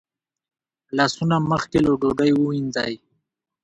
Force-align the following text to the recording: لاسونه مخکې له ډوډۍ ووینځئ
لاسونه 0.97 1.35
مخکې 1.51 1.77
له 1.85 1.91
ډوډۍ 2.01 2.31
ووینځئ 2.35 2.93